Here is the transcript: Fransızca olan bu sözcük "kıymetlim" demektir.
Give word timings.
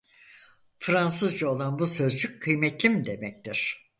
Fransızca 0.79 1.47
olan 1.47 1.79
bu 1.79 1.87
sözcük 1.87 2.41
"kıymetlim" 2.41 3.05
demektir. 3.05 3.87